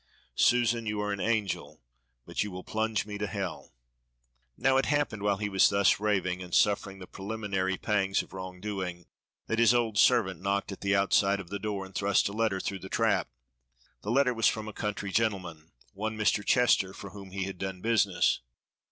[0.33, 1.79] Susan, you are an angel,
[2.25, 3.71] but you will plunge me to hell."
[4.57, 8.59] Now it happened while he was thus raving and suffering the preliminary pangs of wrong
[8.59, 9.05] doing
[9.45, 12.59] that his old servant knocked at the outside of the door and thrust a letter
[12.59, 13.29] through the trap;
[14.01, 16.43] the letter was from a country gentleman, one Mr.
[16.43, 18.39] Chester, for whom he had done business.